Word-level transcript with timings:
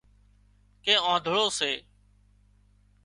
ڪي 0.83 0.93
آنڌۯو 1.11 1.43
سي 1.57 1.71